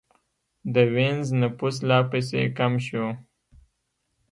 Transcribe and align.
د 0.73 0.75
وینز 0.93 1.27
نفوس 1.41 1.77
لا 1.89 1.99
پسې 2.09 2.41
کم 2.57 2.73
شو. 2.85 3.05